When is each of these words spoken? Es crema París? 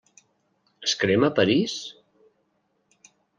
Es 0.87 0.95
crema 1.03 1.29
París? 1.41 1.75